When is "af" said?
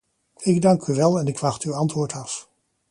2.13-2.49